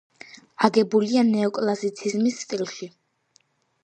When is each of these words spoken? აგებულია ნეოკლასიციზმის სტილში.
აგებულია 0.67 1.23
ნეოკლასიციზმის 1.27 2.39
სტილში. 2.47 2.89